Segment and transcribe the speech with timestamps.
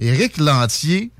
[0.00, 1.12] Éric Lantier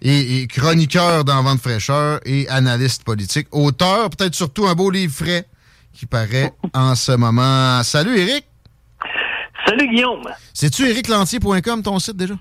[0.00, 3.48] est, est chroniqueur dans Vente fraîcheur et analyste politique.
[3.50, 5.48] Auteur, peut-être surtout un beau livre frais
[5.92, 7.82] qui paraît en ce moment.
[7.82, 8.46] Salut Éric!
[9.66, 10.22] Salut Guillaume.
[10.54, 12.34] C'est-tu ériclantier.com ton site déjà?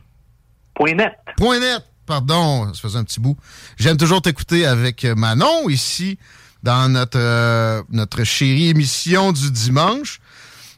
[0.75, 1.13] Point net.
[1.37, 3.37] Point net, pardon, ça faisait un petit bout.
[3.77, 6.19] J'aime toujours t'écouter avec Manon ici
[6.61, 10.19] dans notre, euh, notre chérie émission du dimanche.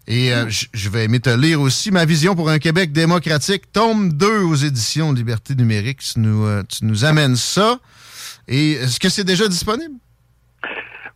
[0.07, 4.11] Et euh, je vais aimer te lire aussi ma vision pour un Québec démocratique, tome
[4.13, 5.99] 2 aux éditions Liberté numérique.
[5.99, 7.79] Tu nous, euh, tu nous amènes ça.
[8.47, 9.93] Et est-ce que c'est déjà disponible?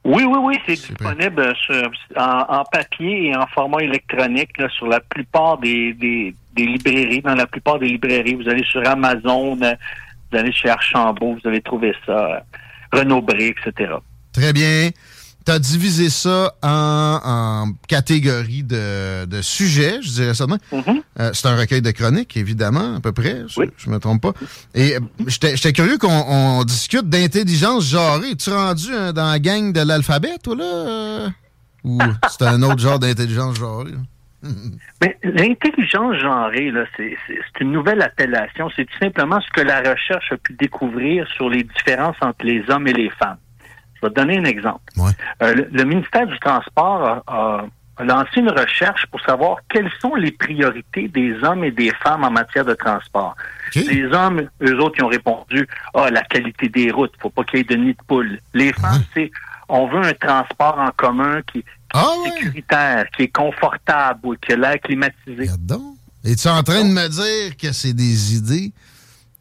[0.06, 4.88] Oui, oui, oui, c'est disponible sur- en, en papier et en format électronique là, sur
[4.88, 7.22] la plupart des, des, des librairies.
[7.22, 9.74] Dans la plupart des librairies, vous allez sur Amazon, euh,
[10.32, 12.40] vous allez chez Archambault, vous allez trouver ça, euh,
[12.94, 13.96] Renaud Bré, etc.
[14.32, 14.92] Très bien.
[15.48, 21.02] Tu as divisé ça en, en catégories de, de sujets, je dirais ça de même.
[21.22, 23.44] Euh, c'est un recueil de chroniques, évidemment, à peu près.
[23.48, 24.34] Je, je me trompe pas.
[24.76, 28.32] Et euh, j'étais curieux qu'on on discute d'intelligence genrée.
[28.32, 30.66] Es-tu rendu euh, dans la gang de l'alphabet, toi, là?
[30.66, 31.30] euh?
[31.86, 33.94] Ou c'est un autre genre d'intelligence genrée?
[35.02, 38.70] Mais l'intelligence genrée, c'est une nouvelle appellation.
[38.76, 42.66] C'est tout simplement ce que la recherche a pu découvrir sur les différences entre les
[42.70, 43.38] hommes et les femmes.
[44.02, 44.82] Je vais te donner un exemple.
[45.42, 47.66] Euh, le, le ministère du Transport a, a-
[48.00, 52.24] a lancé une recherche pour savoir quelles sont les priorités des hommes et des femmes
[52.24, 53.36] en matière de transport.
[53.88, 57.58] Les hommes, eux autres, ils ont répondu Ah, la qualité des routes, faut pas qu'il
[57.58, 58.40] y ait de nid de poule.
[58.54, 59.32] Les femmes, c'est
[59.68, 61.98] on veut un transport en commun qui, qui
[62.28, 65.50] est sécuritaire, qui est confortable, qui a l'air climatisé.
[66.24, 68.72] Es-tu en train de me dire que c'est des idées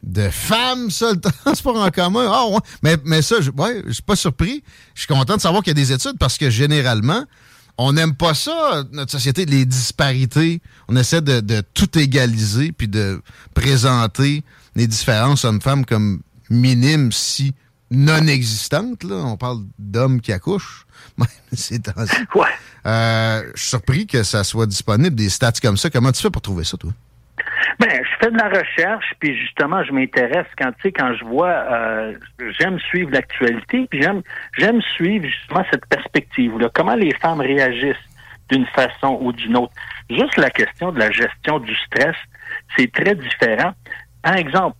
[0.07, 2.27] de femmes, ça, le transport en commun?
[2.29, 2.59] Ah, ouais.
[2.81, 4.63] Mais, mais ça, je ouais, suis pas surpris.
[4.95, 7.23] Je suis content de savoir qu'il y a des études parce que généralement,
[7.77, 10.61] on n'aime pas ça, notre société, les disparités.
[10.87, 13.21] On essaie de, de tout égaliser puis de
[13.53, 14.43] présenter
[14.75, 17.53] les différences hommes-femmes comme minimes si
[17.91, 19.03] non existantes.
[19.03, 19.15] Là.
[19.15, 20.85] On parle d'hommes qui accouchent.
[21.17, 22.15] Même ces temps-ci.
[22.85, 25.89] Euh, je suis surpris que ça soit disponible, des stats comme ça.
[25.89, 26.91] Comment tu fais pour trouver ça, toi?
[27.79, 31.25] Ben, je fais de la recherche, puis justement, je m'intéresse quand tu sais, quand je
[31.25, 32.13] vois, euh,
[32.59, 34.21] j'aime suivre l'actualité, puis j'aime,
[34.57, 36.69] j'aime suivre justement cette perspective-là.
[36.73, 37.95] Comment les femmes réagissent
[38.49, 39.73] d'une façon ou d'une autre.
[40.09, 42.15] Juste la question de la gestion du stress,
[42.77, 43.73] c'est très différent.
[44.21, 44.77] Par exemple,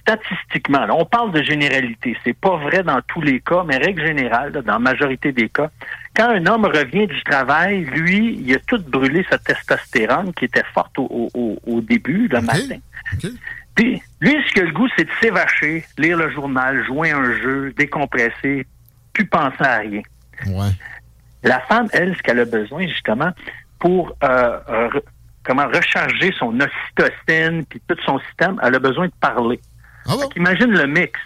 [0.00, 2.16] statistiquement, là, on parle de généralité.
[2.24, 5.48] C'est pas vrai dans tous les cas, mais règle générale, là, dans la majorité des
[5.48, 5.70] cas,
[6.16, 10.64] quand un homme revient du travail, lui, il a tout brûlé sa testostérone qui était
[10.74, 12.76] forte au, au- au- au début, le matin.
[13.74, 17.32] Puis, lui, ce qu'il a le goût, c'est de s'évacher, lire le journal, jouer un
[17.40, 18.66] jeu, décompresser,
[19.12, 20.02] plus penser à rien.
[20.48, 20.70] Ouais.
[21.42, 23.30] La femme, elle, ce qu'elle a besoin, justement,
[23.78, 25.02] pour euh, re-
[25.44, 29.58] comment recharger son ocytocine puis tout son système, elle a besoin de parler.
[30.22, 31.18] Fait qu'imagine le mix.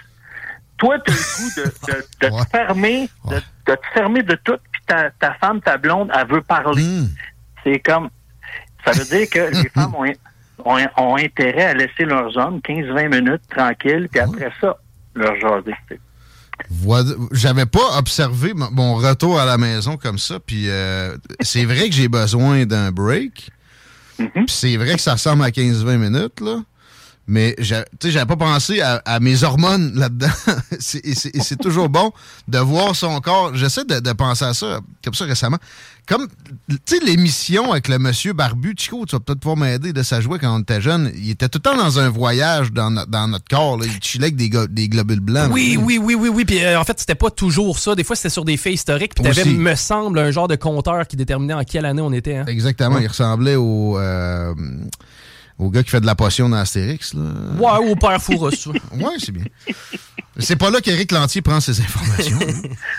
[0.76, 4.34] Toi, tu as le goût de, de- de te fermer, de, de te fermer de
[4.44, 6.82] tout, ta, ta femme, ta blonde, elle veut parler.
[7.62, 8.08] C'est comme.
[8.84, 10.04] Ça veut dire que les femmes ont,
[10.64, 14.76] ont, ont intérêt à laisser leurs hommes 15-20 minutes tranquilles, puis après ça,
[15.14, 15.74] leur jaser.
[17.32, 21.94] J'avais pas observé mon- retour à la maison comme ça, puis euh, c'est vrai que
[21.94, 23.50] j'ai besoin d'un break.
[24.16, 26.58] Puis c'est vrai que ça ressemble à 15-20 minutes, là.
[27.26, 30.28] Mais tu sais, j'avais pas pensé à, à mes hormones là-dedans.
[30.78, 32.12] C'est- et c'est toujours bon
[32.48, 33.54] de voir son corps.
[33.56, 35.58] J'essaie de, de penser à ça comme ça récemment.
[36.06, 36.28] Comme,
[36.68, 40.20] tu sais, l'émission avec le monsieur Barbu, Chico, tu vas peut-être pouvoir m'aider de sa
[40.20, 41.10] jouer quand on était jeune.
[41.16, 43.78] Il était tout le temps dans un voyage dans, no- dans notre corps.
[43.78, 43.86] Là.
[43.86, 45.48] Il chillait avec des, go- des globules blancs.
[45.50, 46.44] Oui, oui, oui, oui, oui.
[46.44, 47.94] Puis euh, en fait, c'était pas toujours ça.
[47.94, 49.14] Des fois, c'était sur des faits historiques.
[49.14, 52.36] Puis t'avais, me semble, un genre de compteur qui déterminait en quelle année on était.
[52.36, 52.44] hein.
[52.48, 52.98] Exactement.
[52.98, 53.98] Il ressemblait au.
[53.98, 54.52] euh,
[55.58, 57.14] au gars qui fait de la potion dans Astérix.
[57.14, 57.22] Là.
[57.58, 58.50] Ouais, au père Fouras.
[58.92, 59.44] ouais, c'est bien.
[60.38, 62.38] C'est pas là qu'Éric Lantier prend ses informations.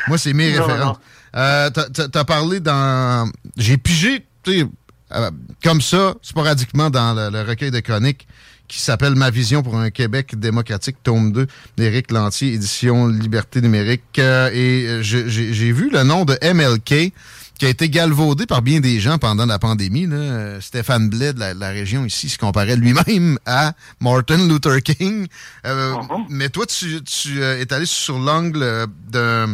[0.07, 0.97] Moi, c'est mes références.
[1.35, 3.29] Euh, T'as parlé dans...
[3.57, 5.31] J'ai pigé, euh,
[5.63, 8.27] comme ça, sporadiquement, dans le, recueil de chroniques
[8.67, 11.47] qui s'appelle Ma vision pour un Québec démocratique, tome 2,
[11.77, 14.17] d'Éric Lantier, édition Liberté numérique.
[14.17, 17.13] Euh, et euh, j'ai vu le nom de MLK
[17.57, 20.07] qui a été galvaudé par bien des gens pendant la pandémie.
[20.07, 20.59] Là.
[20.61, 25.27] Stéphane Blais de la, région ici se comparait lui-même à Martin Luther King.
[25.63, 26.25] Uh-huh.
[26.29, 29.45] Mais toi, tu, tu es allé sur l'angle de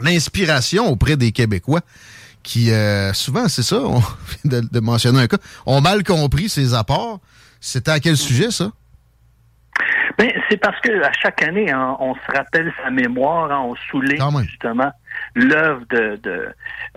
[0.00, 1.80] l'inspiration auprès des Québécois
[2.46, 3.98] qui, euh, souvent, c'est ça, on
[4.44, 7.18] vient de, mentionner un cas, ont mal compris ses apports.
[7.60, 8.70] C'était à quel sujet, ça?
[10.16, 13.74] Ben, c'est parce que à chaque année, hein, on se rappelle sa mémoire, hein, on
[13.90, 14.92] souligne justement
[15.36, 16.18] l'œuvre de,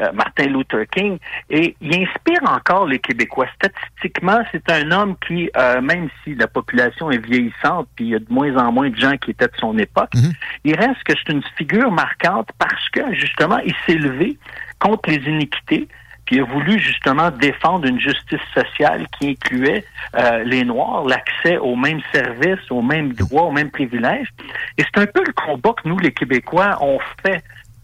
[0.01, 1.19] euh, Martin Luther King
[1.49, 3.47] et il inspire encore les Québécois.
[3.55, 8.15] Statistiquement, c'est un homme qui, euh, même si la population est vieillissante, puis il y
[8.15, 10.31] a de moins en moins de gens qui étaient de son époque, mhm.
[10.63, 14.37] il reste que c'est une figure marquante parce que justement, il s'est levé
[14.79, 15.89] contre les iniquités,
[16.25, 19.83] puis il a voulu justement défendre une justice sociale qui incluait
[20.15, 24.29] euh, les Noirs, l'accès aux mêmes services, aux mêmes droits, aux mêmes privilèges.
[24.77, 27.43] Et c'est un peu le combat que nous, les Québécois, on fait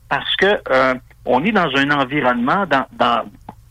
[0.09, 0.93] parce que euh,
[1.25, 3.23] on est dans un environnement, dans, dans,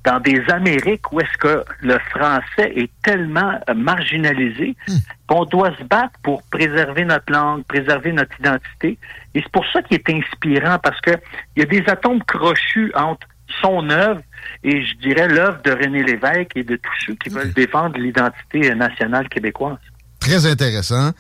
[0.05, 4.97] dans des Amériques où est-ce que le français est tellement euh, marginalisé hmm.
[5.27, 8.99] qu'on doit se battre pour préserver notre langue, préserver notre identité.
[9.35, 11.13] Et c'est pour ça qu'il est inspirant, parce que
[11.57, 13.27] il y a des atomes crochus entre
[13.63, 14.21] son œuvre
[14.63, 18.75] et je dirais l'œuvre de René Lévesque et de tous ceux qui veulent défendre l'identité
[18.75, 19.79] nationale québécoise.
[20.21, 21.11] Très intéressant.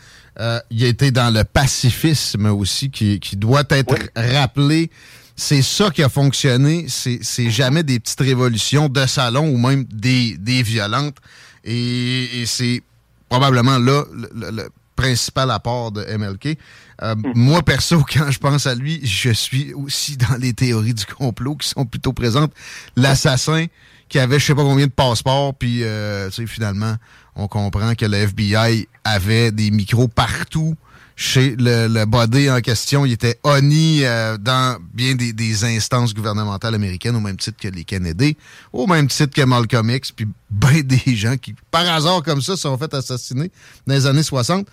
[0.41, 4.91] Euh, il a été dans le pacifisme aussi qui, qui doit être rappelé.
[5.37, 6.87] C'est ça qui a fonctionné.
[6.89, 11.17] C'est jamais des petites révolutions de salon ou même des, des violentes.
[11.65, 12.83] Et, c'est
[13.29, 16.58] probablement là le, principal apport de MLK.
[17.02, 17.32] Euh, mm.
[17.35, 21.56] Moi, perso, quand je pense à lui, je suis aussi dans les théories du complot
[21.56, 22.52] qui sont plutôt présentes.
[22.96, 23.67] L'assassin
[24.08, 26.96] qui avait je sais pas combien de passeports, puis euh, finalement,
[27.35, 30.76] on comprend que le FBI avait des micros partout
[31.17, 33.07] chez le, le body en question.
[33.07, 37.85] Il était honni euh, dans bien des, instances gouvernementales américaines, au même titre que les
[37.85, 38.37] Kennedy,
[38.73, 42.57] au même titre que Malcolm X, puis ben des gens qui, par hasard comme ça,
[42.57, 43.51] sont fait assassiner
[43.87, 44.67] dans les années 60.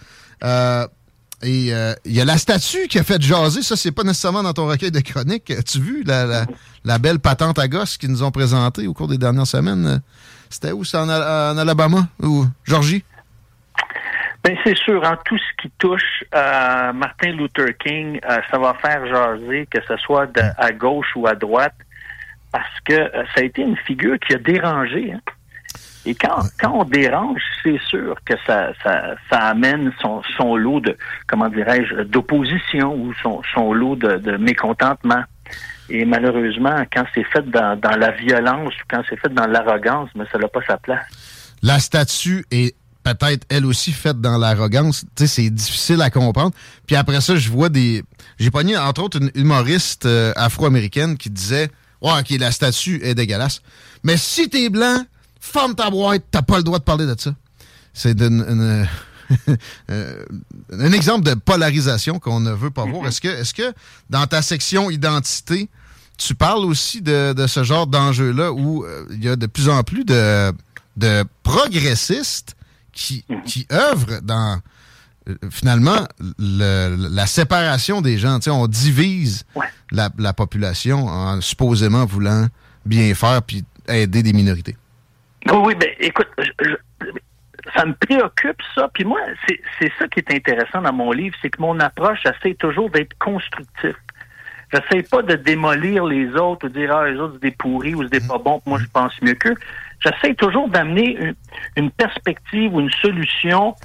[0.44, 0.88] Euh,
[1.44, 3.64] et euh, il y a la statue qui a fait jaser.
[3.64, 5.50] Ça, c'est pas nécessairement dans ton recueil de chroniques.
[5.50, 6.46] As-tu vu la,
[6.84, 10.02] la, belle patente à gosse qu'ils nous ont présentée au cours des dernières semaines?
[10.52, 10.84] C'était où?
[10.84, 13.04] C'est en, en, Alabama ou Georgie?
[14.44, 18.74] Ben c'est sûr, en tout ce qui touche à Martin Luther King, euh, ça va
[18.74, 20.28] faire jaser, que ce soit
[20.58, 21.76] à gauche ou à droite,
[22.52, 25.14] parce que euh, ça a été une figure qui a dérangé.
[25.14, 25.22] Hein.
[26.06, 30.80] Et quand, quand on dérange, c'est sûr que ça, ça, ça amène son, son lot
[30.80, 30.98] de,
[31.28, 35.24] comment dirais-je, d'opposition ou son, son lot de, de mécontentement.
[35.90, 40.10] Et malheureusement, quand c'est fait dans, dans la violence ou quand c'est fait dans l'arrogance,
[40.16, 41.06] mais ça n'a pas sa place.
[41.62, 45.06] La statue est peut-être elle aussi faite dans l'arrogance.
[45.16, 46.52] Tu sais, c'est difficile à comprendre.
[46.86, 48.04] Puis après ça, je vois des...
[48.40, 51.70] J'ai pogné, entre autres, une humoriste euh, afro-américaine qui disait
[52.02, 53.62] «Ouais, OK, la statue est dégueulasse.
[54.04, 55.06] Mais si t'es blanc,
[55.40, 57.34] ferme ta boîte, t'as pas le droit de parler de ça.»
[57.94, 58.88] C'est une,
[59.90, 60.24] euh,
[60.72, 63.08] un exemple de polarisation qu'on ne veut pas voir.
[63.08, 63.74] Est-ce que, est que
[64.10, 65.70] dans ta section identité,
[66.18, 69.84] tu parles aussi de, ce genre d'enjeu-là où euh, il y a de plus en
[69.84, 70.54] plus de,
[70.98, 72.56] de progressistes
[72.92, 74.60] qui, qui œuvre dans
[75.30, 76.08] euh, finalement
[76.40, 78.40] la séparation des gens.
[78.48, 79.46] on divise
[79.92, 82.48] la, population en supposément voulant
[82.86, 84.76] bien faire puis aider des minorités.
[85.48, 86.28] Oui, oui, ben écoute,
[87.76, 88.90] ça me préoccupe ça.
[88.94, 92.56] Puis moi, c'est ça qui est intéressant dans mon livre, c'est que mon approche essaie
[92.56, 93.96] toujours d'être constructif.
[94.74, 98.04] J'essaie pas de démolir les autres ou dire ah les autres c'est des pourris ou
[98.04, 99.56] c'est des pas bons, moi je pense mieux qu'eux
[100.02, 101.34] j'essaie toujours d'amener
[101.76, 103.76] une, perspective ou une solution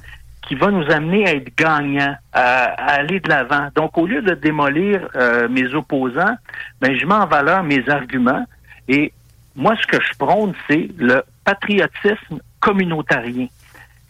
[0.47, 3.69] qui va nous amener à être gagnants, à, aller de l'avant.
[3.75, 6.37] Donc, au lieu de démolir euh, mes opposants,
[6.81, 8.45] ben, je mets en valeur mes arguments.
[8.89, 9.13] Et
[9.57, 13.49] moi, ce que je prône, c'est le patriotisme communautarien.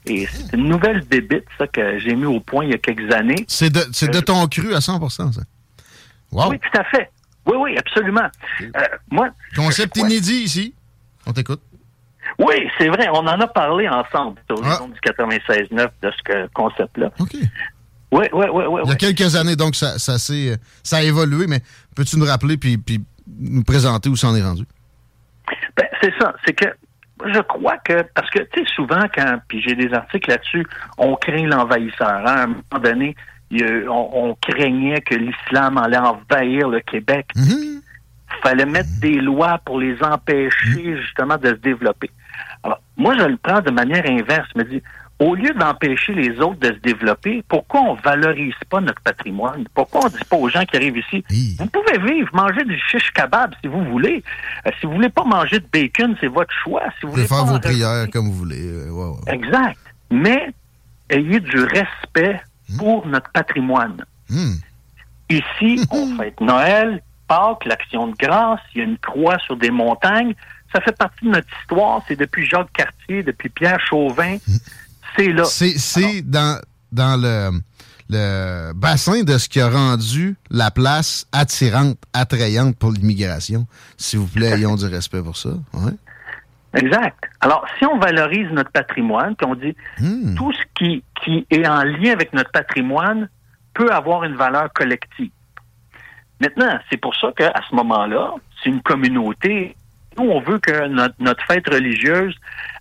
[0.05, 3.13] Et c'est une nouvelle débite, ça, que j'ai mis au point il y a quelques
[3.13, 3.45] années.
[3.49, 5.25] C'est de, c'est de euh, ton cru à 100 ça.
[6.31, 6.51] Wow.
[6.51, 7.11] Oui, tout à fait.
[7.47, 8.29] Oui, oui, absolument.
[8.61, 10.75] Euh, moi, Concept inédit ici.
[11.27, 11.61] On t'écoute.
[12.39, 13.09] Oui, c'est vrai.
[13.11, 14.81] On en a parlé ensemble au ah.
[14.87, 17.11] du 96-9 de ce concept-là.
[17.19, 17.37] OK.
[18.13, 18.81] Oui, oui, oui, oui.
[18.85, 21.61] Il y a quelques années, donc ça, ça, ça a évolué, mais
[21.95, 23.01] peux-tu nous rappeler puis, puis
[23.41, 24.65] nous présenter où ça en est rendu?
[25.77, 26.35] Ben, c'est ça.
[26.47, 26.67] C'est que
[27.25, 30.67] je crois que, parce que, tu sais, souvent, quand, puis j'ai des articles là-dessus,
[30.99, 32.09] on craint l'envahisseur.
[32.09, 32.25] Hein.
[32.25, 33.17] À un moment donné,
[33.89, 37.27] on, craignait que l'islam allait envahir le Québec.
[37.35, 37.76] Mhm.
[38.47, 42.11] Fallait mettre des lois pour les empêcher, justement, de se développer.
[42.63, 44.49] Alors, moi, je le prends de manière inverse.
[44.55, 44.83] Je me dis,
[45.19, 49.65] au lieu d'empêcher les autres de se développer, pourquoi on valorise pas notre patrimoine?
[49.75, 51.57] Pourquoi on dit pas aux gens qui arrivent ici, Oui.
[51.59, 54.23] vous pouvez vivre, manger du shish kebab si vous voulez.
[54.67, 56.83] Euh, si vous voulez pas manger de bacon, c'est votre choix.
[57.01, 58.67] Si vous Vous voulez pouvez faire pas vos prières comme vous voulez.
[58.67, 59.35] euh, ouais, ouais.
[59.35, 59.79] Exact.
[60.11, 60.51] Mais
[61.11, 62.41] ayez du respect
[62.79, 64.05] pour notre patrimoine.
[64.29, 64.55] Hmm.
[65.31, 69.71] Ici, on fête Noël, Pâques, l'Action de grâce, il y a une croix sur des
[69.71, 70.35] montagnes.
[70.75, 72.03] Ça fait partie de notre histoire.
[72.09, 74.37] C'est depuis Jacques Cartier, depuis Pierre Chauvin.
[75.17, 75.45] C'est là.
[75.45, 76.61] C'est c'est dans,
[76.93, 77.61] dans le,
[78.11, 83.67] le bassin de ce qui a rendu la place attirante, attrayante pour l'immigration.
[83.97, 85.51] S'il vous plaît, ayons du respect pour ça.
[85.73, 85.93] Ouais.
[86.75, 87.17] Exact.
[87.41, 90.35] Alors, si on valorise notre patrimoine, puis on dit Hmm.
[90.35, 93.31] tout ce qui, qui est en lien avec notre patrimoine
[93.73, 95.31] peut avoir une valeur collective.
[96.41, 99.75] Maintenant, c'est pour ça qu'à ce moment-là, c'est une communauté.
[100.19, 102.35] Nous, on veut que notre, notre fête religieuse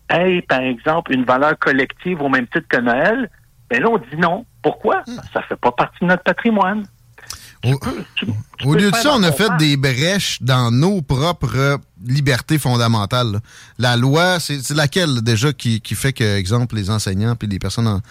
[0.10, 3.30] ait, par exemple, une valeur collective au même titre que Noël.
[3.70, 4.46] Ben là, on dit non.
[4.62, 5.04] Pourquoi?
[5.34, 6.86] Ça fait pas partie de notre patrimoine.
[7.64, 7.80] Au,
[8.16, 11.80] Tu- tu au peux lieu de ça, on a fait des brèches dans nos propres
[12.06, 13.32] libertés fondamentales.
[13.32, 13.40] là.
[13.80, 17.58] La loi, c'est c'est laquelle déjà qui, qui fait que, exemple, les enseignants puis les
[17.58, 18.02] personnes en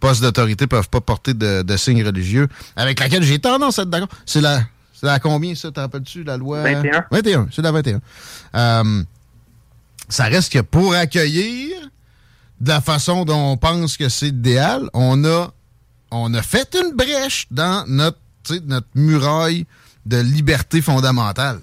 [0.00, 3.90] poste d'autorité peuvent pas porter de, de signes religieux, avec laquelle j'ai tendance à être
[3.90, 4.08] d'accord?
[4.26, 4.60] C'est la,
[5.04, 6.62] c'est la combien, ça, t'en rappelles-tu, la loi?
[6.62, 7.04] 21.
[7.10, 8.00] 21, c'est la 21.
[8.54, 9.02] Euh,
[10.08, 11.76] ça reste que pour accueillir
[12.60, 15.52] de la façon dont on pense que c'est idéal, on a,
[16.10, 18.18] on a fait une brèche dans notre,
[18.64, 19.66] notre muraille
[20.06, 21.60] de liberté fondamentale.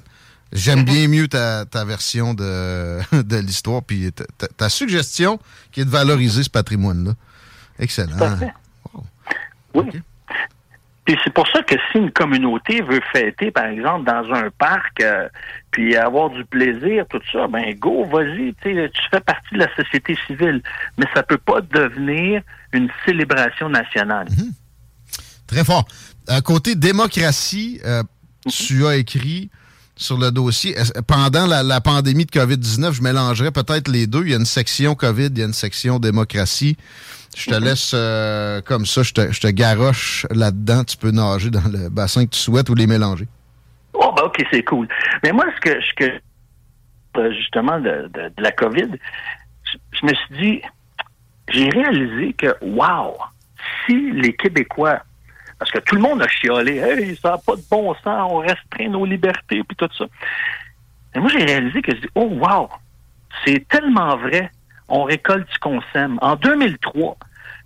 [0.53, 5.39] J'aime bien mieux ta, ta version de, de l'histoire, puis ta, ta- ta suggestion
[5.71, 7.13] qui est de valoriser ce patrimoine-là.
[7.79, 8.17] Excellent.
[8.17, 8.53] Tout à fait.
[8.93, 9.05] Wow.
[9.75, 10.01] Oui.
[11.05, 15.01] Puis c'est pour ça que si une communauté veut fêter, par exemple, dans un parc,
[15.01, 15.27] euh,
[15.72, 20.15] puis avoir du plaisir, tout ça, ben go, vas-y, tu fais partie de la société
[20.27, 20.62] civile.
[20.98, 24.27] Mais ça peut pas devenir une célébration nationale.
[25.48, 25.86] Très fort.
[26.27, 28.03] À côté démocratie, euh,
[28.48, 29.50] tu as écrit
[30.01, 30.75] sur le dossier,
[31.08, 34.24] pendant la, la pandémie de COVID-19, je mélangerais peut-être les deux.
[34.24, 36.75] Il y a une section COVID, il y a une section démocratie.
[37.38, 40.84] Je te laisse euh, comme ça, je te, je te garoche là-dedans.
[40.84, 43.27] Tu peux nager dans le bassin que tu souhaites ou les mélanger.
[43.93, 44.88] Oh, ben ok, c'est cool.
[45.24, 46.12] Mais moi, ce que, ce que
[47.17, 48.88] euh, justement, de, de- de la COVID,
[49.63, 50.62] je, je me suis dit,
[51.53, 53.15] j'ai réalisé que, wow,
[53.86, 55.03] si les Québécois,
[55.62, 58.38] parce que tout le monde a chiolé, hey, ça n'a pas de bon sens, on
[58.38, 60.06] restreint nos libertés, puis tout ça.
[61.13, 62.68] Et moi, j'ai réalisé que je dis, oh, wow,
[63.46, 64.50] c'est tellement vrai,
[64.88, 66.18] on récolte ce qu'on sème.
[66.24, 67.15] En 2003,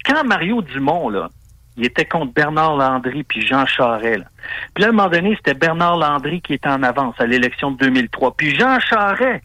[0.06, 1.30] quand Mario Dumont, là,
[1.78, 4.20] il était contre Bernard Landry puis Jean Charest.
[4.20, 4.26] Là.
[4.74, 7.72] Puis là, à un moment donné, c'était Bernard Landry qui était en avance à l'élection
[7.72, 8.36] de 2003.
[8.38, 9.44] Puis Jean Charest,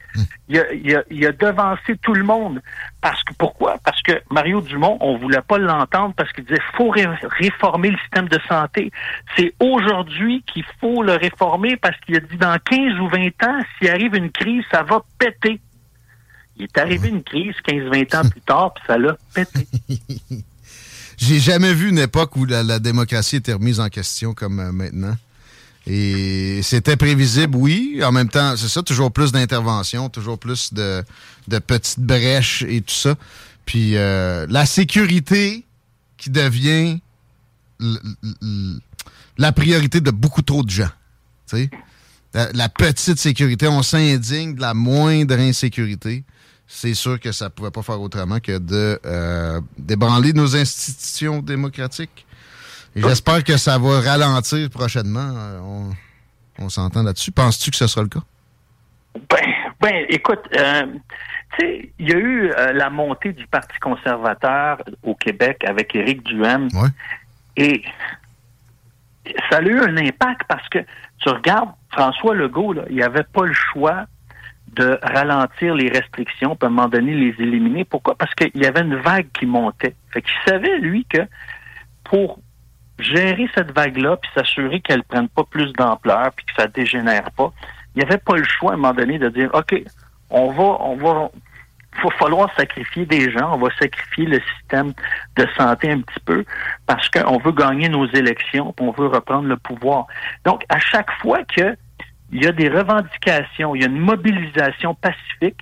[0.48, 2.60] il, a, il, a, il a devancé tout le monde.
[3.00, 3.76] Parce que pourquoi?
[3.84, 7.06] Parce que Mario Dumont, on voulait pas l'entendre parce qu'il disait faut ré-
[7.38, 8.92] réformer le système de santé.
[9.36, 13.60] C'est aujourd'hui qu'il faut le réformer parce qu'il a dit dans 15 ou 20 ans,
[13.78, 15.60] s'il arrive une crise, ça va péter.
[16.56, 19.66] Il est arrivé une crise 15-20 ans plus tard, puis ça l'a pété.
[21.20, 25.16] J'ai jamais vu une époque où la, démocratie était remise en question comme euh, maintenant.
[25.86, 28.00] Et c'était prévisible, oui.
[28.02, 31.04] En même temps, c'est ça, toujours plus d'intervention, toujours plus de,
[31.66, 33.16] petites brèches et tout ça.
[33.66, 35.64] Puis euh, la sécurité
[36.16, 37.00] qui devient
[39.38, 40.90] la priorité de beaucoup trop de gens.
[42.34, 46.24] La petite sécurité, on s'indigne de la moindre insécurité.
[46.72, 51.42] C'est sûr que ça ne pouvait pas faire autrement que de euh, débranler nos institutions
[51.42, 52.24] démocratiques.
[52.94, 55.32] Et j'espère que ça va ralentir prochainement.
[55.34, 55.90] Euh, On,
[56.60, 57.32] on s'entend là-dessus.
[57.32, 58.20] Penses-tu que ce sera le cas?
[59.28, 60.86] Ben, ben, écoute, euh,
[61.58, 66.22] tu sais, il y a eu la montée du Parti conservateur au Québec avec Éric
[66.22, 66.68] Duhem.
[66.72, 66.88] Ouais.
[67.56, 67.82] Et
[69.50, 70.78] ça a eu un impact parce que
[71.18, 74.06] tu regardes François Legault, là, il n'y avait pas le choix
[74.74, 77.84] de ralentir les restrictions, puis à un moment donné les éliminer.
[77.84, 78.14] Pourquoi?
[78.14, 79.94] Parce qu'il y avait une vague qui montait.
[80.10, 81.22] Fait qu'il savait, lui, que
[82.04, 82.38] pour
[82.98, 87.30] gérer cette vague-là, puis s'assurer qu'elle ne prenne pas plus d'ampleur, puis que ça dégénère
[87.32, 87.52] pas,
[87.94, 89.82] il n'y avait pas le choix à un moment donné de dire OK,
[90.30, 91.30] on va, on va
[92.02, 94.92] va falloir sacrifier des gens, on va sacrifier le système
[95.36, 96.44] de santé un petit peu
[96.86, 100.06] parce qu'on veut gagner nos élections, on veut reprendre le pouvoir.
[100.44, 101.76] Donc, à chaque fois que
[102.32, 105.60] il y a des revendications, il y a une mobilisation pacifique,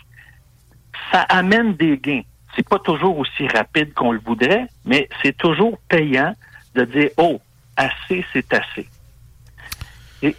[1.11, 2.23] ça amène des gains.
[2.55, 6.35] C'est pas toujours aussi rapide qu'on le voudrait, mais c'est toujours payant
[6.75, 7.41] de dire oh
[7.77, 8.89] assez c'est assez.
[10.23, 10.35] Et,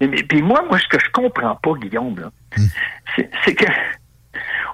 [0.00, 3.22] puis moi, moi ce que je comprends pas, Guillaume, là, hmm.
[3.44, 3.66] c'est que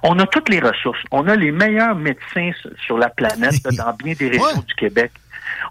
[0.03, 1.01] on a toutes les ressources.
[1.11, 2.53] On a les meilleurs médecins
[2.87, 5.13] sur la planète dans bien des régions du Québec.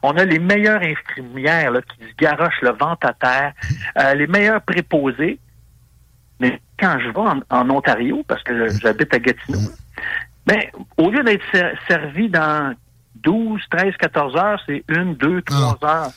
[0.04, 3.54] On a les meilleures infirmières là, qui se garochent le ventre à terre,
[3.98, 5.40] euh, les meilleurs préposés.
[6.40, 9.60] Mais quand je vais en, Ontario, parce que j'habite à Gatineau,
[10.46, 10.62] ben,
[10.98, 11.44] au lieu d'être
[11.88, 12.74] servi dans
[13.24, 16.12] 12, 13, 14 heures, c'est une, deux, trois heures.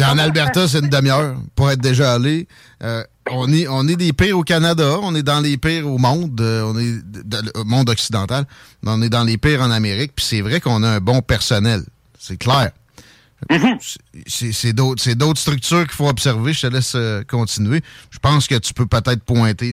[0.00, 2.46] en Alberta, c'est une demi-heure pour être déjà allé.
[2.82, 5.98] Euh, on est, on est des pires au Canada, on est dans les pires au
[5.98, 8.44] monde, euh, on est au monde occidental,
[8.84, 11.82] on est dans les pires en Amérique, puis c'est vrai qu'on a un bon personnel,
[12.18, 12.70] c'est clair.
[13.50, 15.00] Mm-hmm.
[15.00, 16.52] C'est d'autres structures qu'il faut observer.
[16.52, 17.82] Je te laisse euh, continuer.
[18.10, 19.72] Je pense que tu peux peut-être pointer.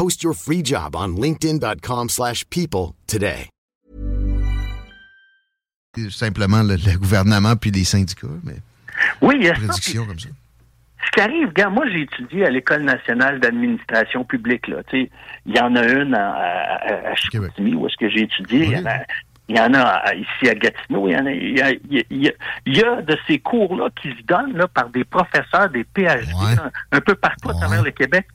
[0.00, 3.50] Post your free job on linkedin.com slash people today.
[6.08, 8.54] Simplement le, le, gouvernement puis les syndicats, mais
[9.20, 9.74] oui, il y a comme ça.
[9.74, 14.68] Ce qui arrive, regarde, moi j'ai étudié à l'École nationale d'administration publique.
[14.68, 15.10] Là, il
[15.46, 18.68] y en a une à, à, à Chicoutimi, où est-ce que j'ai étudié.
[18.68, 18.74] Oui.
[18.74, 18.96] Il y en a
[19.50, 21.08] il y en a ici à Gatineau.
[21.08, 21.72] Il y, en a, il, y a,
[22.10, 26.30] il, y a, de ces cours-là qui se donnent là, par des professeurs, des PhD,
[26.92, 28.26] un peu partout à travers le Québec.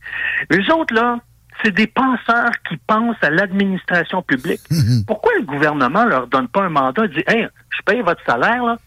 [0.52, 1.18] Eux autres, là,
[1.64, 4.62] c'est des penseurs qui pensent à l'administration publique.
[4.70, 5.06] Mhm.
[5.06, 8.64] Pourquoi le gouvernement leur donne pas un mandat et dit Hey, je paye votre salaire,
[8.64, 8.78] là,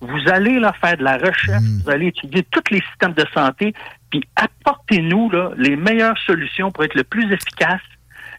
[0.00, 1.82] vous allez là, faire de la recherche, mhm.
[1.84, 3.74] vous allez étudier tous les systèmes de santé,
[4.10, 7.80] puis apportez-nous là, les meilleures solutions pour être le plus efficace,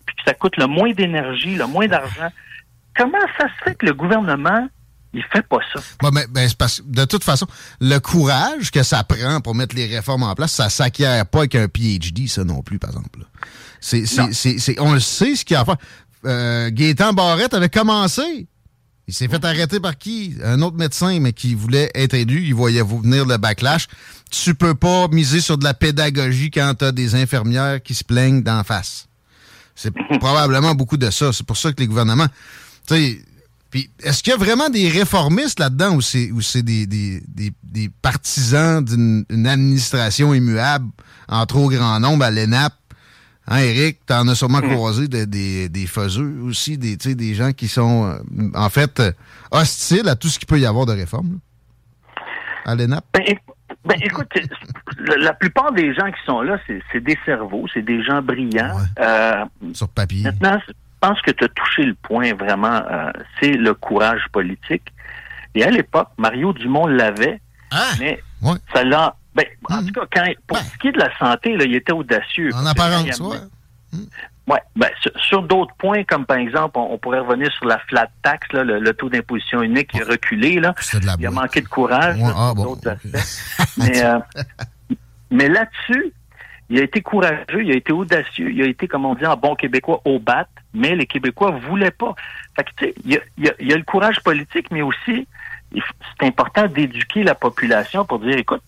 [0.06, 2.30] puis que ça coûte le moins d'énergie, le moins d'argent
[2.96, 4.68] comment ça se fait que le gouvernement
[5.16, 5.80] il fait pas ça.
[6.12, 7.48] mais, ben, parce, de toute façon,
[7.80, 11.56] le courage que ça prend pour mettre les réformes en place, ça s'acquiert pas avec
[11.56, 13.20] un PhD, ça non plus, par exemple.
[13.80, 15.78] C'est, on le sait ce qu'il y a à faire.
[16.26, 18.48] Euh, Gaétan Barrette avait commencé.
[19.08, 20.36] Il s'est fait arrêter par qui?
[20.44, 22.44] Un autre médecin, mais qui voulait être élu.
[22.44, 23.88] Il voyait venir le backlash.
[24.32, 28.04] Tu peux pas miser sur de la pédagogie quand tu as des infirmières qui se
[28.04, 29.08] plaignent d'en face.
[29.76, 31.32] C'est probablement beaucoup de ça.
[31.32, 32.28] C'est pour ça que les gouvernements
[33.76, 37.22] puis est-ce qu'il y a vraiment des réformistes là-dedans ou c'est ou c'est des, des,
[37.28, 40.86] des, partisans d'une administration immuable
[41.28, 42.72] en trop grand nombre à l'ENAP?
[43.50, 44.72] Hein, Eric, t'en as sûrement mm.
[44.72, 48.18] croisé des, des, des faiseux aussi, des, des gens qui sont euh,
[48.54, 49.12] en fait euh,
[49.52, 51.40] hostiles à tout ce qu'il peut y avoir de réforme
[52.64, 53.04] à l'ENAP?
[53.14, 53.24] Ben,
[53.84, 54.32] ben, écoute,
[55.18, 56.58] la plupart des gens qui sont là,
[56.94, 58.78] c'est des cerveaux, c'est des gens brillants.
[59.00, 60.24] Euh, Sur papier.
[60.24, 60.62] Maintenant,
[61.06, 64.84] pense que tu as touché le point vraiment, euh, c'est le courage politique.
[65.54, 67.42] Et à l'époque, Mario Dumont l'avait,
[67.72, 68.22] ah, mais
[68.74, 69.16] ça l'a.
[69.34, 69.88] Ben, En hmm.
[69.88, 72.52] tout cas, quand, pour ce qui est de la santé, là, il était audacieux.
[72.54, 73.38] En apparence, oui.
[73.92, 74.06] Hmm.
[74.48, 78.48] Ouais, ben, sur, d'autres points, comme par exemple, on, pourrait revenir sur la flat tax,
[78.54, 80.60] là, le, taux d'imposition unique qui est reculé.
[80.60, 80.76] Là.
[81.18, 82.18] il a manqué de courage.
[82.24, 82.54] Ah,
[83.78, 84.20] mais, euh,
[85.32, 86.14] mais là-dessus,
[86.70, 89.36] il a été courageux, il a été audacieux, il a été, comme on dit en
[89.36, 92.16] bon québécois, au bat mais les Québécois voulaient pas.
[92.56, 95.28] Fait que, tu sais, il y a, le courage politique, mais aussi,
[95.74, 98.62] c'est important d'éduquer la population pour dire, écoute,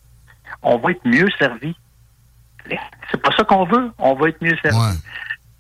[0.62, 1.76] on va être mieux servi.
[3.12, 4.98] C'est pas ça qu'on veut, on va être mieux servi.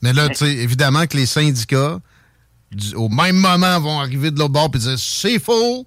[0.01, 1.99] Mais là, tu sais, évidemment que les syndicats
[2.95, 5.85] au même moment, vont arriver de l'autre bord et dire c'est faux.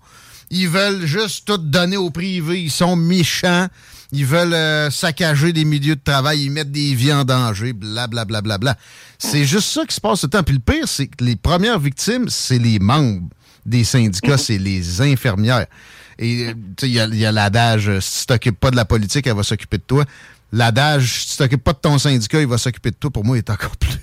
[0.51, 2.61] Ils veulent juste tout donner au privé.
[2.61, 3.68] Ils sont méchants.
[4.12, 6.44] Ils veulent euh, saccager des milieux de travail.
[6.44, 7.73] Ils mettent des vies en danger.
[7.73, 8.25] Blablabla.
[8.25, 8.77] Bla, bla, bla,
[9.18, 10.42] c'est juste ça qui se passe tout le temps.
[10.42, 13.29] Puis le pire, c'est que les premières victimes, c'est les membres
[13.66, 14.38] des syndicats, mhm.
[14.38, 15.66] c'est les infirmières.
[16.18, 19.37] Et euh, il y a, l'adage euh, si tu t'occupes pas de la politique, elle
[19.37, 20.05] va s'occuper de toi.
[20.53, 23.11] L'adage si tu t'occupes pas de ton syndicat, il va s'occuper de toi.
[23.11, 23.99] Pour moi, il est encore plus,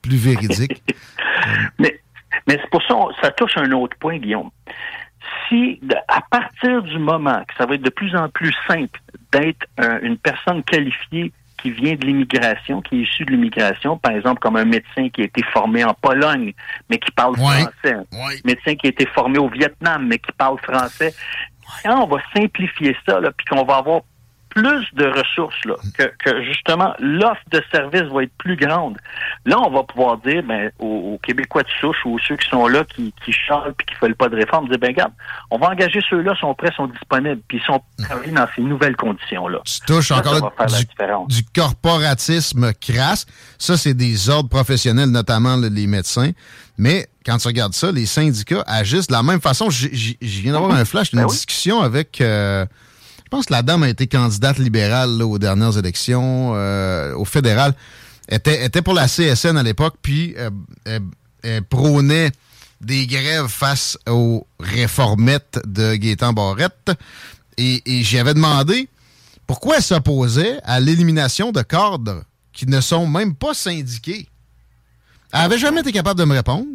[0.00, 0.82] plus véridique.
[1.78, 2.00] mais
[2.46, 4.50] mais c'est pour ça ça touche un autre point, Guillaume.
[5.48, 9.00] Si, à partir du moment que ça va être de plus en plus simple
[9.32, 9.66] d'être
[10.02, 14.56] une personne qualifiée qui vient de l'immigration, qui est issue de l'immigration, par exemple comme
[14.56, 16.52] un médecin qui a été formé en Pologne,
[16.88, 18.04] mais qui parle français, un
[18.44, 21.12] médecin qui a été formé au Vietnam, mais qui parle français.
[21.82, 24.02] Quand on va simplifier ça, puis qu'on va avoir
[24.48, 28.96] plus de ressources, là, que, justement l'offre de services va être plus grande.
[29.44, 32.84] Là, on va pouvoir dire ben, aux, Québécois de souche ou ceux qui sont là,
[32.84, 35.12] qui, qui chialent puis qui ne veulent pas de réforme, dire ben regarde,
[35.50, 38.96] on va engager ceux-là, sont prêts, sont disponibles, puis ils sont travaillés dans ces nouvelles
[38.96, 39.58] conditions-là.
[39.64, 40.52] Tu touches encore
[41.28, 43.26] du, corporatisme crasse.
[43.58, 46.30] Ça, c'est des ordres professionnels, notamment les médecins.
[46.78, 49.68] Mais quand tu regardes ça, les syndicats agissent de la même façon.
[49.68, 49.88] Je
[50.20, 52.64] viens d'avoir un flash d'une ben discussion avec euh,
[53.28, 57.74] je pense que la dame a été candidate libérale aux dernières élections, euh, au fédéral.
[58.26, 60.48] Était, était pour la CSN à l'époque, puis euh,
[61.42, 62.30] elle, prônait
[62.80, 66.90] des grèves face aux réformettes de Gaétan Barrette.
[67.58, 68.88] Et, et j'y avais demandé
[69.46, 72.22] pourquoi elle s'opposait à l'élimination de cadres
[72.54, 74.26] qui ne sont même pas syndiqués.
[75.34, 76.66] Elle avait jamais été capable de me répondre.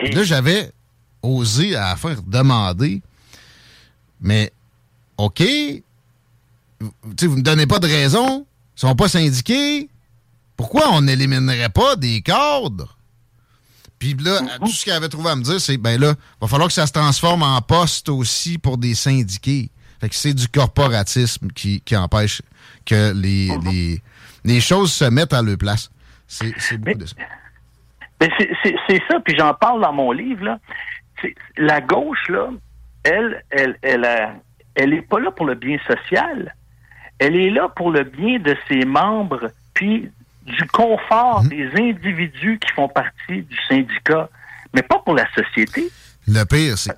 [0.00, 0.72] là, j'avais
[1.22, 3.02] osé à la fin demander,
[4.18, 4.50] mais
[5.16, 5.42] OK,
[6.80, 6.90] vous
[7.22, 8.46] ne me donnez pas de raison,
[8.76, 9.88] ils sont pas syndiqués,
[10.56, 12.96] pourquoi on n'éliminerait pas des cadres?
[13.98, 14.58] Puis là, mm-hmm.
[14.60, 16.86] tout ce qu'elle avait trouvé à me dire, c'est ben là, va falloir que ça
[16.86, 19.70] se transforme en poste aussi pour des syndiqués.
[20.00, 22.42] Fait que c'est du corporatisme qui, empêche
[22.84, 23.70] que mm-hmm.
[23.70, 24.02] les,
[24.44, 25.90] les, choses se mettent à leur place.
[26.26, 27.16] C'est beaucoup de ça.
[28.88, 30.44] c'est ça, puis j'en parle dans mon livre.
[30.44, 30.58] Là.
[31.56, 32.50] La gauche, là,
[33.04, 34.34] elle, elle, elle, a,
[34.74, 36.54] elle n'est pas là pour le bien social.
[37.18, 40.10] Elle est là pour le bien de ses membres, puis
[40.46, 41.48] du confort mhm.
[41.48, 44.28] des individus qui font partie du syndicat,
[44.74, 45.90] mais pas pour la société.
[46.26, 46.96] Le pire, c'est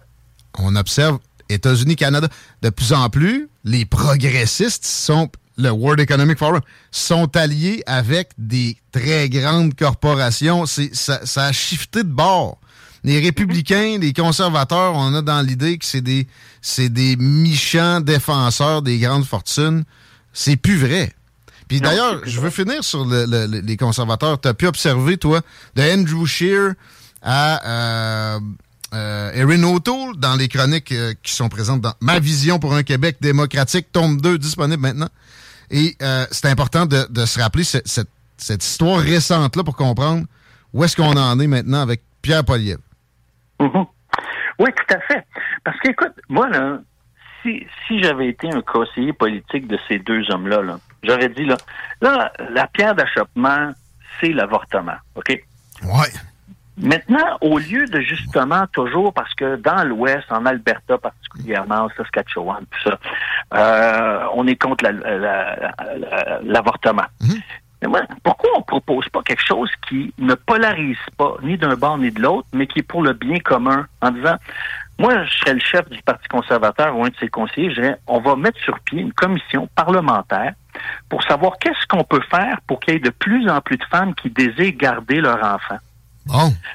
[0.52, 2.28] qu'on observe États-Unis, Canada,
[2.62, 6.60] de plus en plus, les progressistes sont, le World Economic Forum,
[6.90, 10.64] sont alliés avec des très grandes corporations.
[10.66, 12.58] Ça, ça a shifté de bord
[13.04, 16.26] les républicains, les conservateurs, on a dans l'idée que c'est des,
[16.62, 19.84] c'est des méchants défenseurs des grandes fortunes.
[20.32, 21.12] C'est plus vrai.
[21.68, 24.40] Puis d'ailleurs, je veux finir sur les conservateurs.
[24.40, 25.42] Tu as pu observer, toi,
[25.76, 26.72] de Andrew Shear
[27.22, 28.40] à euh,
[28.94, 32.82] euh, Erin O'Toole dans les chroniques euh, qui sont présentes dans Ma vision pour un
[32.82, 35.08] Québec démocratique, tome 2, disponible maintenant.
[35.70, 35.96] Et
[36.30, 40.26] c'est important de, se rappeler cette, cette histoire récente-là pour comprendre
[40.72, 42.78] où est-ce qu'on en est maintenant avec Pierre Poliev.
[43.60, 43.86] Mhm.
[44.58, 45.26] Oui, tout à fait.
[45.64, 46.78] Parce qu'écoute, moi, là,
[47.42, 51.56] si, si j'avais été un conseiller politique de ces deux hommes-là, -là, j'aurais dit, là,
[52.00, 53.72] là, la pierre d'achoppement,
[54.20, 54.96] c'est l'avortement.
[55.16, 55.42] OK?
[55.82, 56.06] Oui.
[56.76, 62.64] Maintenant, au lieu de justement toujours, parce que dans l'Ouest, en Alberta particulièrement, en Saskatchewan,
[62.68, 62.98] tout ça,
[63.54, 64.84] euh, on est contre
[66.42, 67.02] l'avortement.
[67.20, 67.28] La,
[67.88, 71.98] mhm pourquoi on ne propose pas quelque chose qui ne polarise pas ni d'un bord
[71.98, 74.36] ni de l'autre, mais qui est pour le bien commun, en disant,
[74.98, 77.98] moi, je serais le chef du Parti conservateur ou un de ses conseillers, je dirais,
[78.06, 80.54] on va mettre sur pied une commission parlementaire
[81.08, 83.84] pour savoir qu'est-ce qu'on peut faire pour qu'il y ait de plus en plus de
[83.84, 85.78] femmes qui désirent garder leur enfant.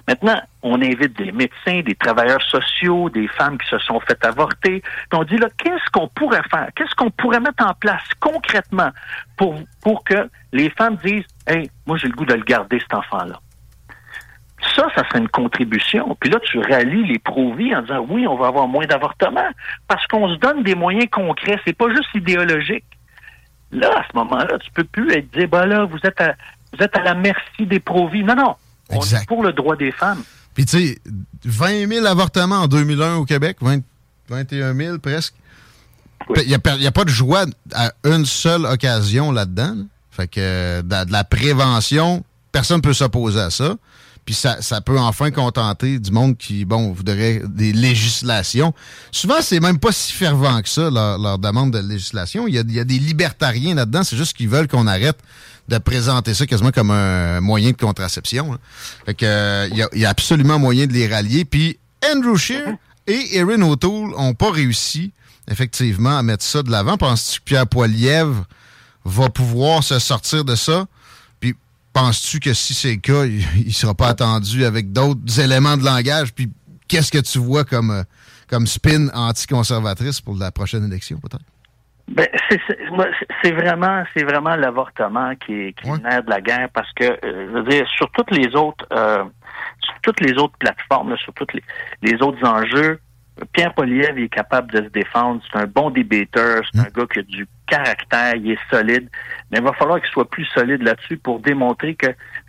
[0.07, 4.83] Maintenant, on invite des médecins, des travailleurs sociaux, des femmes qui se sont faites avorter.
[5.11, 6.67] On dit là, qu'est-ce qu'on pourrait faire?
[6.75, 8.89] Qu'est-ce qu'on pourrait mettre en place concrètement
[9.37, 12.93] pour, pour que les femmes disent Hey, moi j'ai le goût de le garder, cet
[12.93, 13.39] enfant-là.
[14.75, 16.15] Ça, ça serait une contribution.
[16.19, 19.49] Puis là, tu rallies les pro en disant oui, on va avoir moins d'avortements
[19.87, 21.59] parce qu'on se donne des moyens concrets.
[21.65, 22.85] C'est pas juste idéologique.
[23.71, 26.35] Là, à ce moment-là, tu peux plus être dit ben là, vous êtes à,
[26.73, 28.55] vous êtes à la merci des pro Non, non.
[28.89, 30.23] On est pour le droit des femmes.
[30.53, 30.99] Puis tu sais,
[31.45, 33.57] 20 000 avortements en 2001 au Québec,
[34.29, 35.33] 21 000 presque.
[36.35, 39.75] Il n'y a, pas de joie à une seule occasion là-dedans.
[40.11, 43.75] Fait que de, la prévention, personne ne peut s'opposer à ça.
[44.25, 48.73] Puis ça, ça, peut enfin contenter du monde qui, bon, voudrait des législations.
[49.11, 52.47] Souvent, c'est même pas si fervent que ça, leur, demande de législation.
[52.47, 54.03] Il y, a, il y a des libertariens là-dedans.
[54.03, 55.17] C'est juste qu'ils veulent qu'on arrête
[55.69, 58.57] de présenter ça quasiment comme un moyen de contraception.
[59.05, 61.45] Fait que il y, a absolument moyen de les rallier.
[61.45, 61.79] Puis
[62.11, 62.73] Andrew Shear
[63.07, 65.11] et Erin O'Toole n'ont pas réussi
[65.49, 66.97] effectivement à mettre ça de l'avant.
[66.97, 68.45] Penses-tu que Pierre Poilievre
[69.05, 70.85] va pouvoir se sortir de ça?
[71.39, 71.55] Puis
[71.93, 75.85] penses-tu que si c'est le cas, il ne sera pas attendu avec d'autres éléments de
[75.85, 76.33] langage?
[76.33, 76.49] Puis
[76.87, 78.03] qu'est-ce que tu vois comme,
[78.47, 81.45] comme spin anticonservatrice pour la prochaine élection, peut-être?
[82.09, 82.27] Ben,
[83.43, 87.51] c'est vraiment, c'est vraiment l'avortement qui est, qui de la guerre parce que, euh, je
[87.51, 89.23] veux dire, sur toutes les autres, euh,
[89.81, 91.63] sur toutes les autres plateformes, sur tous les,
[92.01, 92.99] les autres enjeux,
[93.53, 95.41] Pierre Poliev est capable de se défendre.
[95.51, 96.61] C'est un bon débatteur.
[96.71, 96.93] C'est un mm.
[96.95, 98.35] gars qui a du caractère.
[98.35, 99.09] Il est solide.
[99.51, 102.07] Mais il va falloir qu'il soit plus solide là-dessus pour démontrer que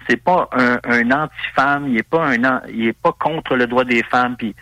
[0.08, 1.88] c'est pas un, anti-femme.
[1.88, 4.36] Il est pas un, il est pas contre le droit des femmes.
[4.36, 4.54] Puis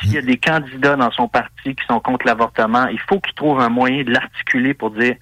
[0.00, 0.26] s'il y a mm.
[0.26, 4.04] des candidats dans son parti qui sont contre l'avortement, il faut qu'il trouve un moyen
[4.04, 5.16] de l'articuler pour dire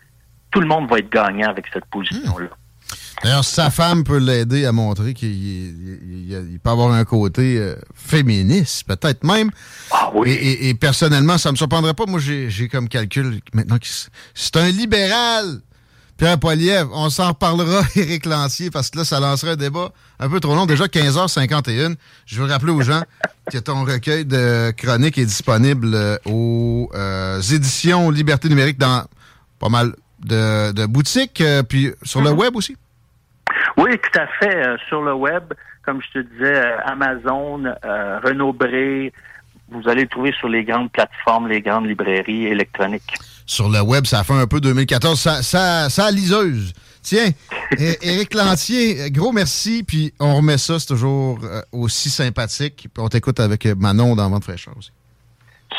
[0.50, 2.48] tout le monde va être gagnant avec cette position-là.
[3.22, 9.24] D'ailleurs, sa femme peut l'aider à montrer qu'il peut avoir un côté euh, féministe, peut-être
[9.24, 9.50] même.
[9.90, 10.30] Ah oui.
[10.30, 12.06] Et, personnellement, ça me surprendrait pas.
[12.06, 13.86] Moi, j'ai comme calcul maintenant que
[14.34, 15.60] c'est un libéral.
[16.16, 20.28] Pierre Poilievre, on s'en reparlera, Éric Lancier, parce que là, ça lancerait un débat un
[20.28, 20.64] peu trop long.
[20.66, 21.96] Déjà 15h51.
[22.26, 23.02] Je veux rappeler aux gens
[23.50, 29.04] que ton recueil de chroniques est disponible euh, aux euh, éditions Liberté numérique dans
[29.58, 32.34] pas mal de, boutiques, puis sur le mm-hmm.
[32.34, 32.76] web aussi.
[33.76, 34.54] Oui, tout à fait.
[34.54, 39.12] Euh, sur le web, comme je te disais, euh, Amazon, euh, Renaud Bré,
[39.70, 43.14] vous allez le trouver sur les grandes plateformes, les grandes librairies électroniques.
[43.46, 45.18] Sur le web, ça fait un peu 2014.
[45.18, 46.72] Ça, ça, ça liseuse.
[47.02, 47.30] Tiens,
[47.78, 49.82] Éric Lantier, gros merci.
[49.82, 51.38] Puis on remet ça, c'est toujours
[51.72, 52.88] aussi sympathique.
[52.94, 54.90] Puis on t'écoute avec Manon dans Vente fraîcheur aussi.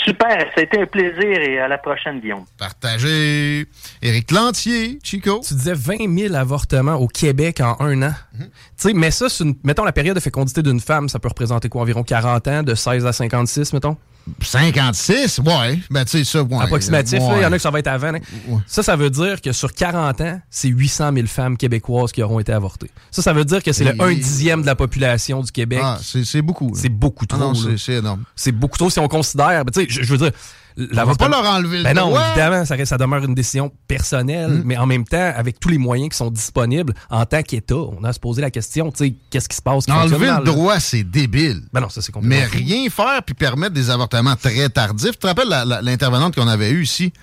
[0.05, 2.45] Super, c'était un plaisir et à la prochaine, Guillaume.
[2.59, 3.65] Partagez.
[4.03, 5.41] Éric Lantier, Chico.
[5.45, 8.13] Tu disais 20 000 avortements au Québec en un an.
[8.33, 8.45] Mhm.
[8.45, 9.25] Tu sais, mais ça,
[9.63, 12.75] mettons la période de fécondité d'une femme, ça peut représenter quoi, environ 40 ans, de
[12.75, 13.97] 16 à 56, mettons?
[14.41, 15.39] 56?
[15.39, 15.79] Ouais.
[15.89, 16.57] Ben, tu sais, ça, ouais.
[16.63, 18.13] Approximatif, il y en a qui ça va être avant.
[18.13, 18.61] Hein.
[18.65, 22.39] Ça, ça veut dire que sur 40 ans, c'est 800 000 femmes québécoises qui auront
[22.39, 22.89] été avortées.
[23.11, 25.79] Ça, ça veut dire que c'est le 1 dixième de la population du Québec.
[25.83, 26.71] Ah, c'est beaucoup.
[26.75, 27.53] C'est beaucoup ah trop.
[27.77, 28.23] c'est énorme.
[28.35, 29.63] C'est beaucoup trop si on considère.
[29.63, 30.31] Ben, tu sais, je veux dire,
[30.77, 34.51] on va pas leur enlever le ben non, évidemment, ça, ça, demeure une décision personnelle,
[34.51, 34.63] hmm.
[34.65, 38.03] mais en même temps, avec tous les moyens qui sont disponibles, en tant qu'État, on
[38.03, 39.87] a à se poser la question, tu sais, qu'est-ce qui se passe?
[39.89, 41.61] enlever le droit, c'est débile.
[41.71, 45.11] Ben non, ça c'est Mais rien faire puis permettre des avortements très tardifs.
[45.11, 45.49] Tu te rappelles
[45.81, 47.13] l'intervenante qu'on avait eue ici?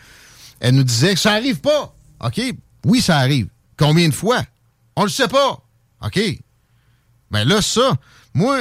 [0.61, 1.95] Elle nous disait que ça arrive pas.
[2.25, 2.41] OK?
[2.85, 3.49] Oui, ça arrive.
[3.77, 4.43] Combien de fois?
[4.97, 5.61] On le sait pas.
[6.05, 6.21] OK?
[7.31, 7.95] Ben là, ça,
[8.35, 8.61] moi,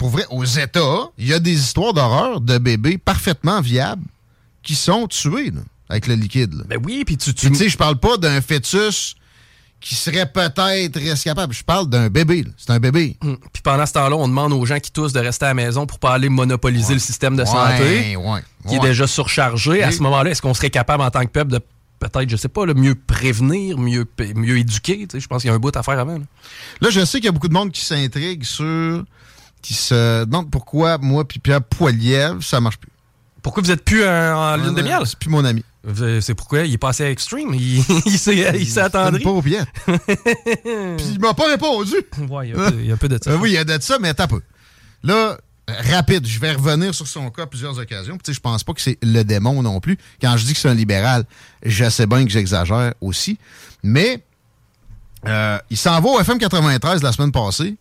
[0.00, 4.06] pour vrai, aux États, il y a des histoires d'horreur de bébés parfaitement viables
[4.62, 5.52] qui sont tués
[5.90, 6.54] avec le liquide.
[6.66, 7.34] Ben oui, puis tu...
[7.34, 9.14] Tu sais, je parle pas d'un fœtus
[9.78, 11.52] qui serait peut-être rescapable.
[11.52, 12.46] Je parle d'un bébé.
[12.56, 13.18] C'est un bébé.
[13.22, 13.36] Hum.
[13.52, 15.84] Puis pendant ce temps-là, on demande aux gens qui toussent de rester à la maison
[15.84, 18.16] pour pas aller monopoliser le système de santé,
[18.66, 19.82] qui est déjà surchargé.
[19.82, 21.60] À ce moment-là, est-ce qu'on serait capable en tant que peuple de
[21.98, 25.06] peut-être, je sais pas, le mieux prévenir, mieux, mieux éduquer?
[25.12, 26.18] Je pense qu'il y a un bout à faire avant.
[26.80, 29.04] là je sais qu'il y a beaucoup de monde qui s'intrigue sur
[29.62, 32.90] qui se demande pourquoi moi puis Pierre Poilievre, ça marche plus?
[33.42, 35.02] Pourquoi vous êtes plus en lune de miel?
[35.04, 35.64] C'est plus mon ami.
[36.20, 36.60] C'est pourquoi?
[36.60, 37.54] Il est passé à Extreme.
[37.54, 39.22] Il, il s'est attendri.
[39.22, 39.60] pas au pied.
[39.86, 41.94] Puis il m'a pas répondu.
[42.28, 43.30] Ouais, il y, a un peu de ça.
[43.30, 44.42] Euh, oui, il y a de ça, mais attends un peu.
[45.02, 48.16] Là, rapide, je vais revenir sur son cas à plusieurs occasions.
[48.18, 49.96] Tu sais, je pense pas que c'est le démon non plus.
[50.20, 51.24] Quand je dis que c'est un libéral,
[51.64, 53.38] je sais bien que j'exagère aussi.
[53.82, 54.22] Mais
[55.26, 57.76] euh, il s'en va au FM 93 la semaine passée.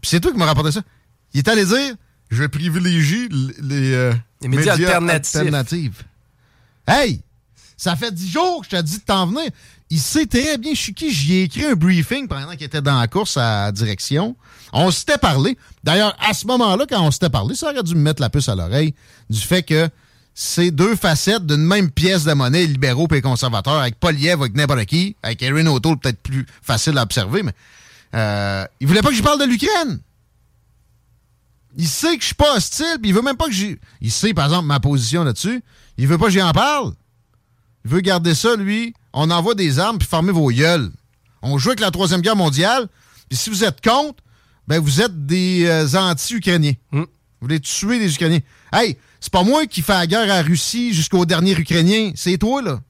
[0.00, 0.82] Puis c'est toi qui m'as rapporté ça.
[1.34, 1.94] Il est allé dire
[2.30, 6.04] je privilégie les, euh, les médias, alternatifs.
[6.86, 7.20] Hey!
[7.76, 9.50] Ça fait dix jours que je t'ai dit de t'en venir.
[9.90, 11.12] Il sait très bien, je suis qui?
[11.12, 14.36] J'y ai écrit un briefing pendant qu'il était dans la course à direction.
[14.72, 15.58] On s'était parlé.
[15.82, 18.48] D'ailleurs, à ce moment-là, quand on s'était parlé, ça aurait dû me mettre la puce
[18.48, 18.94] à l'oreille
[19.28, 19.88] du fait que
[20.34, 24.84] c'est deux facettes d'une même pièce de monnaie, libéraux et conservateurs, avec Poliev, avec n'importe
[24.86, 27.52] qui, avec Erin O'Toole, peut-être plus facile à observer, mais
[28.14, 30.00] euh, il voulait pas que je parle de l'Ukraine.
[31.76, 33.78] Il sait que je suis pas hostile, puis il veut même pas que j'y.
[34.00, 35.62] Il sait, par exemple, ma position là-dessus.
[35.96, 36.92] Il veut pas que j'y en parle.
[37.84, 38.94] Il veut garder ça, lui.
[39.12, 40.90] On envoie des armes, puis fermer vos gueules.
[41.42, 42.88] On joue avec la Troisième Guerre mondiale,
[43.28, 44.22] puis si vous êtes contre,
[44.66, 46.72] ben vous êtes des euh, anti-Ukrainiens.
[46.90, 47.00] Hmm.
[47.00, 47.06] Vous
[47.42, 48.40] voulez tuer les Ukrainiens.
[48.72, 52.12] Hey, c'est pas moi qui fais la guerre à Russie jusqu'au dernier Ukrainien.
[52.14, 52.80] C'est toi, là.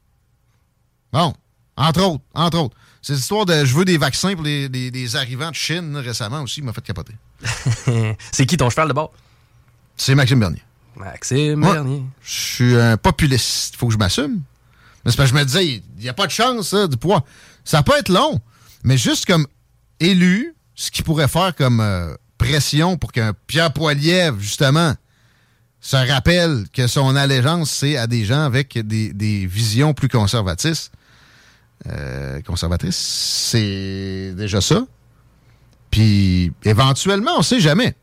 [1.11, 1.33] Bon,
[1.75, 2.77] entre autres, entre autres.
[3.01, 6.73] Cette histoire de je veux des vaccins pour les, arrivants de Chine récemment aussi m'a
[6.73, 7.13] fait capoter.
[8.31, 9.13] c'est qui ton cheval de bord?
[9.97, 10.61] C'est Maxime Bernier.
[10.95, 12.03] Maxime Bernier.
[12.21, 13.75] Je suis un populiste.
[13.75, 14.41] Faut que je m'assume.
[15.03, 16.97] Mais c'est parce que je me disais, il n'y a pas de chance, ça, du
[16.97, 17.23] poids.
[17.63, 18.41] Ça peut être long.
[18.83, 19.47] Mais juste comme
[19.99, 24.93] élu, ce qui pourrait faire comme euh, pression pour qu'un Pierre Poilievre, justement,
[25.79, 30.91] se rappelle que son allégeance, c'est à des gens avec des, des visions plus conservatrices.
[31.87, 32.95] Euh, conservatrices,
[33.51, 34.85] c'est déjà ça.
[35.95, 37.95] Puis, éventuellement, on sait jamais.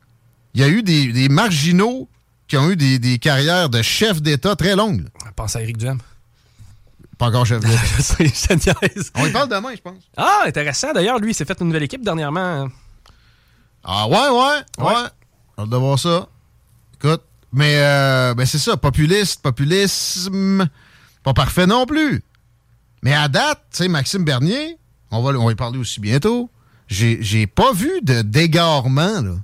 [0.55, 2.09] Il y a eu des, des marginaux
[2.47, 5.07] qui ont eu des, des carrières de chef d'État très longues.
[5.35, 5.99] Pense à Éric Duhem.
[7.19, 7.79] Pas encore chef d'État.
[9.15, 9.99] On y parle demain, je pense.
[10.17, 10.91] Ah, intéressant.
[10.91, 12.67] D'ailleurs, lui, il s'est fait une nouvelle équipe dernièrement.
[13.83, 15.07] Ah ouais, ouais, ouais.
[15.57, 16.27] On de voir ça.
[16.95, 20.67] Écoute, mais euh, ben c'est ça, populiste, populisme,
[21.21, 22.23] pas parfait non plus.
[23.03, 24.79] Mais à date, tu sais, Maxime Bernier,
[25.11, 26.49] on va, on va y parler aussi bientôt,
[26.93, 29.35] j'ai pas vu de dégarement, là.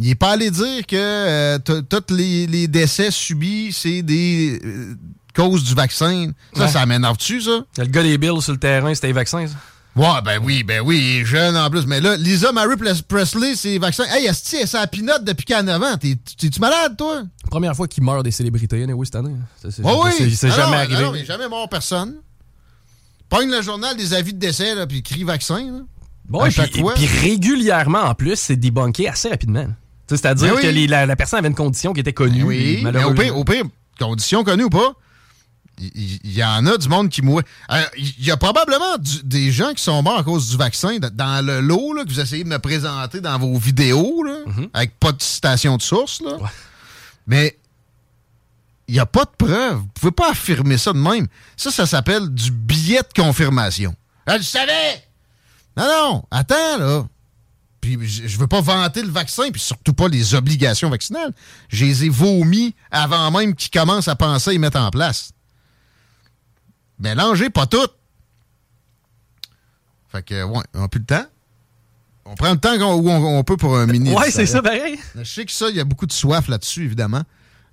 [0.00, 4.94] Il est pas allé dire que euh, tous les, décès subis, c'est des euh,
[5.34, 6.30] causes du vaccin.
[6.54, 7.64] Ça, ça m'énerve-tu, ça?
[7.78, 9.54] Le gars des Bills sur le terrain, c'était les vaccins, ça?
[9.96, 11.84] Ouais, ben oui, ben oui, il est jeune en plus.
[11.84, 12.76] Mais là, Lisa Marie
[13.08, 14.04] Presley, c'est vaccin.
[14.04, 15.96] Hey, est-ce que ça pinote depuis qu'elle a 9 ans?
[15.96, 17.22] T'es-tu malade, toi?
[17.50, 19.34] Première fois qu'il meurt des célébrités, oui, cette année.
[19.82, 21.02] Oh oui, c'est jamais arrivé.
[21.02, 22.14] Non, il n'est jamais mort personne.
[23.28, 25.58] Pogne le journal des avis de décès, là, puis crie vaccin.
[25.58, 25.80] Là,
[26.28, 29.66] bon, et puis, régulièrement, en plus, c'est débunké assez rapidement.
[30.08, 32.40] C'est-à-dire ben que la, personne avait une condition qui était connue.
[32.40, 33.64] Ben oui, mais au pire, au pire,
[33.98, 34.94] condition connue ou pas,
[35.80, 37.44] il y, en a du monde qui mourait.
[37.96, 41.60] Il y a probablement des gens qui sont morts à cause du vaccin dans le
[41.60, 44.70] lot que vous essayez de me présenter dans vos vidéos, mm-hmm.
[44.74, 46.22] avec pas de citation de source.
[47.26, 47.56] Mais
[48.88, 49.76] il n'y a pas de preuve.
[49.76, 51.26] Vous pouvez pas affirmer ça de même.
[51.56, 53.94] Ça, ça s'appelle du billet de confirmation.
[54.26, 55.07] Je savais!
[55.78, 57.08] Non, non, attends, là.
[57.80, 61.32] Puis je veux pas vanter le vaccin, puis surtout pas les obligations vaccinales.
[61.68, 65.30] Je les ai vomis avant même qu'ils commencent à penser à y mettre en place.
[66.98, 67.86] Mélangez pas tout.
[70.08, 71.26] Fait que, ouais, on n'a plus le temps.
[72.24, 74.12] On prend le temps où on, peut pour un mini.
[74.12, 74.98] Ouais, c'est ça, pareil.
[75.14, 77.22] Je sais que ça, il y a beaucoup de soif là-dessus, évidemment.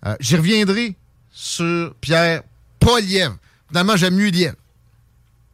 [0.05, 0.95] Euh, j'y reviendrai
[1.31, 2.43] sur Pierre
[2.79, 3.31] Poliev.
[3.67, 4.53] Finalement, j'aime mieux Liev.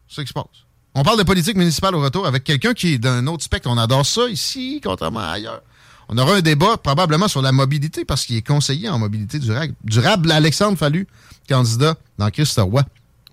[0.07, 0.61] C'est ce qui se passe.
[0.93, 3.69] On parle de politique municipale au retour avec quelqu'un qui est d'un autre spectre.
[3.69, 5.62] On adore ça ici, contrairement à ailleurs.
[6.10, 9.73] On aura un débat probablement sur la mobilité parce qu'il est conseiller en mobilité durable.
[9.86, 11.08] Durable, Alexandre Fallu,
[11.47, 12.84] candidat dans Christ Roy.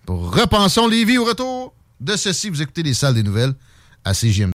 [0.07, 3.55] Pour Repensons vies au retour de ceci, vous écoutez les salles des nouvelles
[4.05, 4.53] à CGM.